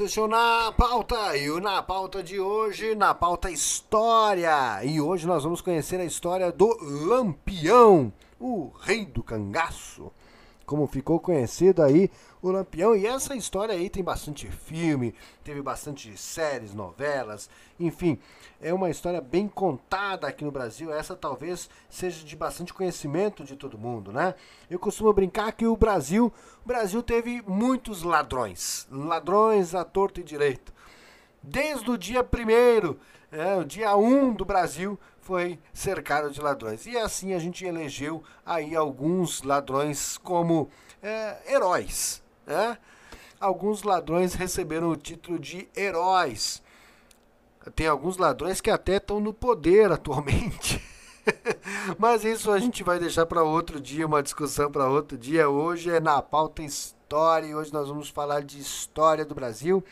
o 0.00 0.26
Na 0.26 0.72
Pauta 0.72 1.36
e 1.36 1.50
o 1.50 1.60
Na 1.60 1.82
Pauta 1.82 2.22
de 2.22 2.40
hoje, 2.40 2.94
na 2.94 3.12
pauta 3.12 3.50
História. 3.50 4.82
E 4.82 4.98
hoje 4.98 5.26
nós 5.26 5.44
vamos 5.44 5.60
conhecer 5.60 6.00
a 6.00 6.04
história 6.04 6.50
do 6.50 6.78
Lampião, 6.80 8.10
o 8.40 8.72
rei 8.80 9.04
do 9.04 9.22
cangaço. 9.22 10.10
Como 10.72 10.86
ficou 10.86 11.20
conhecido 11.20 11.82
aí 11.82 12.10
o 12.40 12.50
Lampião. 12.50 12.96
E 12.96 13.06
essa 13.06 13.36
história 13.36 13.74
aí 13.74 13.90
tem 13.90 14.02
bastante 14.02 14.46
filme, 14.50 15.14
teve 15.44 15.60
bastante 15.60 16.16
séries, 16.16 16.72
novelas, 16.72 17.50
enfim, 17.78 18.18
é 18.58 18.72
uma 18.72 18.88
história 18.88 19.20
bem 19.20 19.46
contada 19.46 20.26
aqui 20.26 20.46
no 20.46 20.50
Brasil. 20.50 20.90
Essa 20.90 21.14
talvez 21.14 21.68
seja 21.90 22.24
de 22.24 22.34
bastante 22.34 22.72
conhecimento 22.72 23.44
de 23.44 23.54
todo 23.54 23.76
mundo, 23.76 24.14
né? 24.14 24.34
Eu 24.70 24.78
costumo 24.78 25.12
brincar 25.12 25.52
que 25.52 25.66
o 25.66 25.76
Brasil, 25.76 26.32
o 26.64 26.66
Brasil 26.66 27.02
teve 27.02 27.42
muitos 27.46 28.02
ladrões, 28.02 28.88
ladrões 28.90 29.74
à 29.74 29.84
torto 29.84 30.20
e 30.20 30.24
direito. 30.24 30.72
Desde 31.42 31.90
o 31.90 31.98
dia 31.98 32.22
primeiro, 32.22 33.00
é, 33.30 33.56
o 33.56 33.64
dia 33.64 33.96
1 33.96 34.06
um 34.06 34.32
do 34.32 34.44
Brasil 34.44 34.98
foi 35.20 35.58
cercado 35.72 36.30
de 36.30 36.40
ladrões. 36.40 36.86
E 36.86 36.96
assim 36.96 37.34
a 37.34 37.38
gente 37.38 37.64
elegeu 37.64 38.22
aí 38.44 38.76
alguns 38.76 39.42
ladrões 39.42 40.18
como 40.18 40.70
é, 41.02 41.38
heróis, 41.52 42.22
né? 42.46 42.78
Alguns 43.40 43.82
ladrões 43.82 44.34
receberam 44.34 44.90
o 44.90 44.96
título 44.96 45.38
de 45.38 45.68
heróis. 45.76 46.62
Tem 47.74 47.88
alguns 47.88 48.16
ladrões 48.16 48.60
que 48.60 48.70
até 48.70 48.96
estão 48.96 49.18
no 49.18 49.32
poder 49.32 49.90
atualmente. 49.92 50.80
Mas 51.98 52.24
isso 52.24 52.50
a 52.50 52.58
gente 52.58 52.82
vai 52.82 52.98
deixar 52.98 53.26
para 53.26 53.42
outro 53.42 53.80
dia, 53.80 54.06
uma 54.06 54.22
discussão 54.22 54.70
para 54.70 54.88
outro 54.88 55.16
dia. 55.18 55.48
Hoje 55.48 55.90
é 55.90 56.00
na 56.00 56.20
pauta 56.22 56.62
história 56.62 57.46
e 57.46 57.54
hoje 57.54 57.72
nós 57.72 57.88
vamos 57.88 58.08
falar 58.08 58.42
de 58.42 58.60
história 58.60 59.24
do 59.24 59.34
Brasil. 59.34 59.82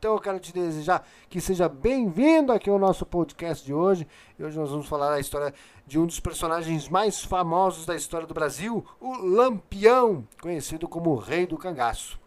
Então 0.00 0.14
eu 0.14 0.18
quero 0.18 0.40
te 0.40 0.50
desejar 0.50 1.06
que 1.28 1.42
seja 1.42 1.68
bem-vindo 1.68 2.54
aqui 2.54 2.70
ao 2.70 2.78
nosso 2.78 3.04
podcast 3.04 3.62
de 3.62 3.74
hoje. 3.74 4.08
E 4.38 4.42
hoje 4.42 4.58
nós 4.58 4.70
vamos 4.70 4.88
falar 4.88 5.10
da 5.10 5.20
história 5.20 5.52
de 5.86 5.98
um 5.98 6.06
dos 6.06 6.18
personagens 6.18 6.88
mais 6.88 7.22
famosos 7.22 7.84
da 7.84 7.94
história 7.94 8.26
do 8.26 8.32
Brasil, 8.32 8.82
o 8.98 9.12
Lampião, 9.18 10.26
conhecido 10.40 10.88
como 10.88 11.14
Rei 11.16 11.46
do 11.46 11.58
Cangaço. 11.58 12.18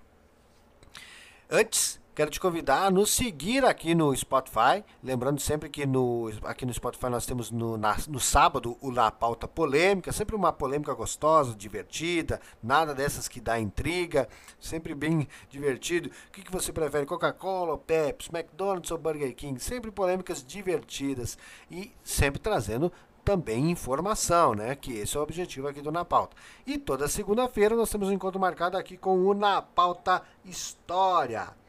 Antes, 1.50 2.00
Quero 2.16 2.30
te 2.30 2.40
convidar 2.40 2.86
a 2.86 2.92
nos 2.92 3.10
seguir 3.10 3.66
aqui 3.66 3.96
no 3.96 4.16
Spotify. 4.16 4.86
Lembrando 5.02 5.42
sempre 5.42 5.68
que 5.68 5.84
no, 5.84 6.32
aqui 6.44 6.64
no 6.64 6.72
Spotify 6.72 7.10
nós 7.10 7.26
temos 7.26 7.50
no, 7.50 7.76
na, 7.76 7.98
no 8.08 8.20
sábado 8.20 8.78
o 8.82 8.92
La 8.92 9.10
Pauta 9.10 9.48
Polêmica, 9.48 10.12
sempre 10.12 10.36
uma 10.36 10.54
polêmica 10.54 10.94
gostosa, 10.94 11.56
divertida, 11.56 12.40
nada 12.62 12.94
dessas 12.94 13.28
que 13.28 13.42
dá 13.42 13.60
intriga, 13.60 14.30
sempre 14.60 14.94
bem 14.94 15.28
divertido. 15.50 16.12
O 16.28 16.32
que, 16.32 16.44
que 16.44 16.52
você 16.52 16.72
prefere, 16.72 17.08
Coca-Cola, 17.08 17.80
Pepsi, 17.80 18.30
McDonald's 18.32 18.92
ou 18.92 19.00
Burger 19.00 19.34
King? 19.34 19.60
Sempre 19.60 19.90
polêmicas 19.90 20.46
divertidas 20.46 21.36
e 21.72 21.92
sempre 22.04 22.40
trazendo 22.40 22.92
também 23.26 23.72
informação, 23.72 24.54
né? 24.54 24.76
Que 24.76 25.00
esse 25.00 25.18
é 25.18 25.20
o 25.20 25.24
objetivo 25.24 25.68
aqui 25.68 25.82
do 25.82 25.92
Na 25.92 26.06
Pauta. 26.06 26.38
E 26.64 26.78
toda 26.78 27.08
segunda-feira 27.08 27.76
nós 27.76 27.90
temos 27.90 28.10
um 28.10 28.14
encontro 28.14 28.40
marcado 28.40 28.78
aqui 28.78 28.98
com 28.98 29.26
o 29.26 29.34
Na 29.34 29.64
Pauta 29.64 30.22
História. 30.46 31.63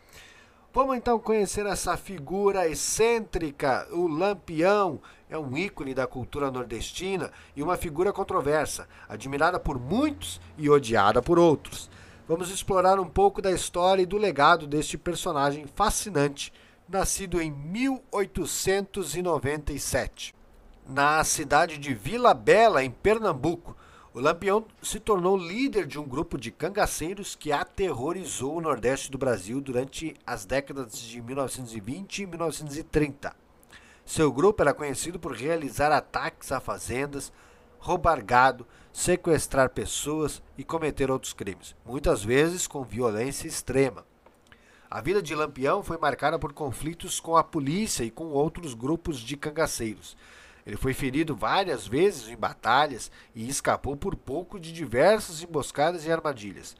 Vamos 0.74 0.96
então 0.96 1.18
conhecer 1.20 1.64
essa 1.66 1.96
figura 1.96 2.68
excêntrica, 2.68 3.86
o 3.92 4.08
Lampião. 4.08 5.00
É 5.30 5.38
um 5.38 5.56
ícone 5.56 5.94
da 5.94 6.04
cultura 6.04 6.50
nordestina 6.50 7.30
e 7.54 7.62
uma 7.62 7.76
figura 7.76 8.12
controversa, 8.12 8.88
admirada 9.08 9.60
por 9.60 9.78
muitos 9.78 10.40
e 10.58 10.68
odiada 10.68 11.22
por 11.22 11.38
outros. 11.38 11.88
Vamos 12.26 12.50
explorar 12.50 12.98
um 12.98 13.08
pouco 13.08 13.40
da 13.40 13.52
história 13.52 14.02
e 14.02 14.06
do 14.06 14.18
legado 14.18 14.66
deste 14.66 14.98
personagem 14.98 15.64
fascinante, 15.64 16.52
nascido 16.88 17.40
em 17.40 17.52
1897, 17.52 20.34
na 20.88 21.22
cidade 21.22 21.78
de 21.78 21.94
Vila 21.94 22.34
Bela, 22.34 22.82
em 22.82 22.90
Pernambuco 22.90 23.76
o 24.14 24.20
Lampião 24.20 24.64
se 24.80 25.00
tornou 25.00 25.36
líder 25.36 25.88
de 25.88 25.98
um 25.98 26.04
grupo 26.04 26.38
de 26.38 26.52
cangaceiros 26.52 27.34
que 27.34 27.50
aterrorizou 27.50 28.56
o 28.56 28.60
Nordeste 28.60 29.10
do 29.10 29.18
Brasil 29.18 29.60
durante 29.60 30.14
as 30.24 30.44
décadas 30.44 30.96
de 30.96 31.20
1920 31.20 32.22
e 32.22 32.26
1930. 32.26 33.34
Seu 34.06 34.32
grupo 34.32 34.62
era 34.62 34.72
conhecido 34.72 35.18
por 35.18 35.32
realizar 35.32 35.90
ataques 35.90 36.52
a 36.52 36.60
fazendas, 36.60 37.32
roubar 37.80 38.24
gado, 38.24 38.64
sequestrar 38.92 39.70
pessoas 39.70 40.40
e 40.56 40.62
cometer 40.62 41.10
outros 41.10 41.32
crimes, 41.32 41.74
muitas 41.84 42.22
vezes 42.22 42.68
com 42.68 42.84
violência 42.84 43.48
extrema. 43.48 44.06
A 44.88 45.00
vida 45.00 45.20
de 45.20 45.34
Lampião 45.34 45.82
foi 45.82 45.98
marcada 45.98 46.38
por 46.38 46.52
conflitos 46.52 47.18
com 47.18 47.36
a 47.36 47.42
polícia 47.42 48.04
e 48.04 48.12
com 48.12 48.26
outros 48.26 48.74
grupos 48.74 49.18
de 49.18 49.36
cangaceiros. 49.36 50.16
Ele 50.66 50.76
foi 50.76 50.94
ferido 50.94 51.36
várias 51.36 51.86
vezes 51.86 52.28
em 52.28 52.36
batalhas 52.36 53.10
e 53.34 53.48
escapou 53.48 53.96
por 53.96 54.16
pouco 54.16 54.58
de 54.58 54.72
diversas 54.72 55.42
emboscadas 55.42 56.06
e 56.06 56.12
armadilhas. 56.12 56.74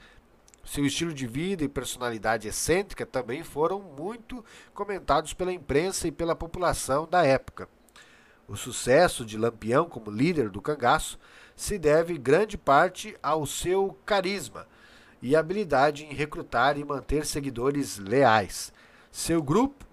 Seu 0.64 0.86
estilo 0.86 1.12
de 1.12 1.26
vida 1.26 1.62
e 1.62 1.68
personalidade 1.68 2.48
excêntrica 2.48 3.04
também 3.04 3.42
foram 3.42 3.80
muito 3.80 4.42
comentados 4.72 5.34
pela 5.34 5.52
imprensa 5.52 6.08
e 6.08 6.12
pela 6.12 6.34
população 6.34 7.06
da 7.06 7.24
época. 7.24 7.68
O 8.48 8.56
sucesso 8.56 9.24
de 9.24 9.36
Lampião 9.36 9.86
como 9.88 10.10
líder 10.10 10.48
do 10.48 10.62
cangaço 10.62 11.18
se 11.54 11.78
deve 11.78 12.16
grande 12.16 12.56
parte 12.56 13.16
ao 13.22 13.44
seu 13.44 13.98
carisma 14.04 14.66
e 15.20 15.36
habilidade 15.36 16.04
em 16.04 16.14
recrutar 16.14 16.78
e 16.78 16.84
manter 16.84 17.24
seguidores 17.24 17.98
leais. 17.98 18.72
Seu 19.10 19.42
grupo 19.42 19.84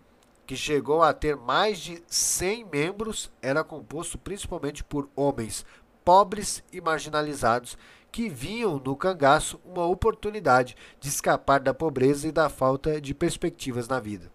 que 0.52 0.58
chegou 0.58 1.02
a 1.02 1.14
ter 1.14 1.38
mais 1.38 1.80
de 1.80 2.04
100 2.08 2.66
membros, 2.66 3.32
era 3.42 3.64
composto 3.64 4.18
principalmente 4.18 4.84
por 4.84 5.10
homens 5.16 5.66
pobres 6.04 6.62
e 6.74 6.82
marginalizados 6.82 7.78
que 8.12 8.28
viam 8.28 8.78
no 8.78 8.94
cangaço 8.94 9.62
uma 9.64 9.86
oportunidade 9.86 10.76
de 11.00 11.08
escapar 11.08 11.62
da 11.62 11.74
pobreza 11.74 12.28
e 12.28 12.34
da 12.34 12.50
falta 12.50 13.00
de 13.00 13.14
perspectivas 13.14 13.88
na 13.88 13.98
vida. 14.02 14.30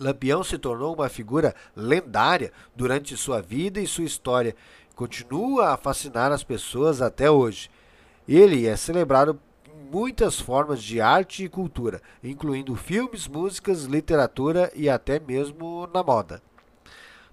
Lampião 0.00 0.42
se 0.42 0.58
tornou 0.58 0.92
uma 0.92 1.08
figura 1.08 1.54
lendária 1.76 2.52
durante 2.74 3.16
sua 3.16 3.40
vida 3.40 3.78
e 3.80 3.86
sua 3.86 4.02
história, 4.02 4.56
continua 4.96 5.68
a 5.68 5.76
fascinar 5.76 6.32
as 6.32 6.42
pessoas 6.42 7.00
até 7.00 7.30
hoje. 7.30 7.70
Ele 8.26 8.66
é 8.66 8.74
celebrado 8.74 9.40
muitas 9.94 10.40
formas 10.40 10.82
de 10.82 11.00
arte 11.00 11.44
e 11.44 11.48
cultura, 11.48 12.02
incluindo 12.20 12.74
filmes, 12.74 13.28
músicas, 13.28 13.84
literatura 13.84 14.68
e 14.74 14.88
até 14.88 15.20
mesmo 15.20 15.88
na 15.94 16.02
moda. 16.02 16.42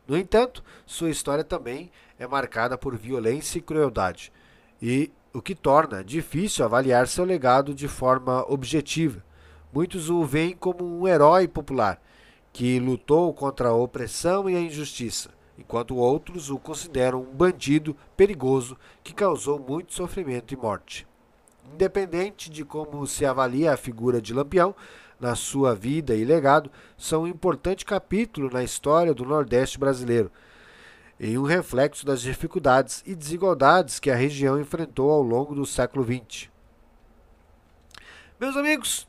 No 0.08 0.16
entanto, 0.16 0.64
sua 0.86 1.10
história 1.10 1.44
também 1.44 1.92
é 2.20 2.28
marcada 2.28 2.78
por 2.78 2.96
violência 2.96 3.58
e 3.58 3.64
crueldade, 3.64 4.32
e 4.80 5.12
o 5.34 5.42
que 5.42 5.56
torna 5.56 6.04
difícil 6.04 6.64
avaliar 6.64 7.08
seu 7.08 7.26
legado 7.26 7.74
de 7.74 7.88
forma 7.88 8.46
objetiva. 8.48 9.26
Muitos 9.74 10.12
o 10.12 10.24
veem 10.24 10.56
como 10.56 10.86
um 10.86 11.08
herói 11.08 11.48
popular 11.48 12.00
que 12.54 12.80
lutou 12.80 13.34
contra 13.34 13.70
a 13.70 13.74
opressão 13.74 14.48
e 14.48 14.56
a 14.56 14.62
injustiça, 14.62 15.32
enquanto 15.58 15.96
outros 15.96 16.52
o 16.52 16.60
consideram 16.60 17.24
um 17.24 17.34
bandido 17.34 17.98
perigoso 18.16 18.78
que 19.04 19.16
causou 19.16 19.58
muito 19.58 19.96
sofrimento 19.96 20.54
e 20.54 20.58
morte. 20.58 21.10
Independente 21.74 22.50
de 22.50 22.66
como 22.66 23.06
se 23.08 23.26
avalia 23.26 23.74
a 23.74 23.78
figura 23.78 24.22
de 24.22 24.34
Lampião 24.34 24.76
na 25.20 25.36
sua 25.36 25.76
vida 25.76 26.16
e 26.16 26.26
legado, 26.26 26.72
são 26.98 27.24
um 27.24 27.28
importante 27.28 27.86
capítulo 27.86 28.50
na 28.52 28.64
história 28.64 29.14
do 29.14 29.26
Nordeste 29.26 29.78
brasileiro 29.78 30.32
e 31.24 31.38
um 31.38 31.44
reflexo 31.44 32.04
das 32.04 32.20
dificuldades 32.20 33.04
e 33.06 33.14
desigualdades 33.14 34.00
que 34.00 34.10
a 34.10 34.16
região 34.16 34.60
enfrentou 34.60 35.12
ao 35.12 35.22
longo 35.22 35.54
do 35.54 35.68
século 35.68 36.04
XX. 36.04 36.50
Meus 38.40 38.58
amigos, 38.58 39.08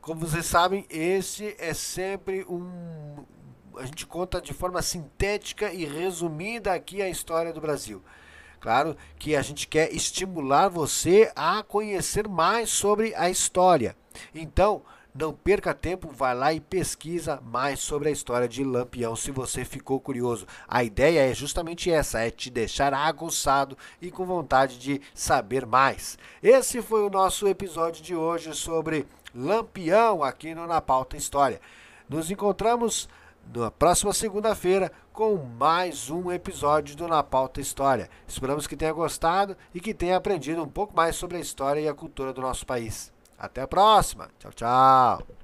como 0.00 0.26
vocês 0.26 0.44
sabem, 0.44 0.84
esse 0.90 1.54
é 1.60 1.72
sempre 1.72 2.44
um. 2.48 3.24
A 3.76 3.84
gente 3.84 4.04
conta 4.04 4.40
de 4.40 4.52
forma 4.52 4.82
sintética 4.82 5.72
e 5.72 5.84
resumida 5.84 6.74
aqui 6.74 7.00
a 7.00 7.08
história 7.08 7.52
do 7.52 7.60
Brasil. 7.60 8.02
Claro 8.62 8.96
que 9.18 9.34
a 9.34 9.42
gente 9.42 9.66
quer 9.66 9.92
estimular 9.92 10.68
você 10.68 11.32
a 11.34 11.64
conhecer 11.64 12.28
mais 12.28 12.70
sobre 12.70 13.12
a 13.16 13.28
história. 13.28 13.96
Então, 14.32 14.82
não 15.12 15.32
perca 15.32 15.74
tempo, 15.74 16.08
vai 16.12 16.32
lá 16.32 16.54
e 16.54 16.60
pesquisa 16.60 17.40
mais 17.44 17.80
sobre 17.80 18.08
a 18.08 18.12
história 18.12 18.48
de 18.48 18.62
Lampião 18.62 19.16
se 19.16 19.32
você 19.32 19.64
ficou 19.64 19.98
curioso. 19.98 20.46
A 20.68 20.84
ideia 20.84 21.28
é 21.28 21.34
justamente 21.34 21.90
essa, 21.90 22.20
é 22.20 22.30
te 22.30 22.50
deixar 22.50 22.94
aguçado 22.94 23.76
e 24.00 24.12
com 24.12 24.24
vontade 24.24 24.78
de 24.78 25.00
saber 25.12 25.66
mais. 25.66 26.16
Esse 26.40 26.80
foi 26.80 27.04
o 27.04 27.10
nosso 27.10 27.48
episódio 27.48 28.00
de 28.00 28.14
hoje 28.14 28.54
sobre 28.54 29.08
Lampião 29.34 30.22
aqui 30.22 30.54
no 30.54 30.68
Na 30.68 30.80
Pauta 30.80 31.16
História. 31.16 31.60
Nos 32.08 32.30
encontramos 32.30 33.08
na 33.54 33.70
próxima 33.70 34.12
segunda-feira 34.12 34.90
com 35.12 35.36
mais 35.36 36.10
um 36.10 36.30
episódio 36.32 36.96
do 36.96 37.08
Na 37.08 37.22
Pauta 37.22 37.60
História. 37.60 38.08
Esperamos 38.26 38.66
que 38.66 38.76
tenha 38.76 38.92
gostado 38.92 39.56
e 39.74 39.80
que 39.80 39.94
tenha 39.94 40.16
aprendido 40.16 40.62
um 40.62 40.68
pouco 40.68 40.94
mais 40.94 41.16
sobre 41.16 41.36
a 41.36 41.40
história 41.40 41.80
e 41.80 41.88
a 41.88 41.94
cultura 41.94 42.32
do 42.32 42.40
nosso 42.40 42.66
país. 42.66 43.12
Até 43.38 43.62
a 43.62 43.68
próxima. 43.68 44.28
Tchau, 44.38 44.52
tchau. 44.52 45.41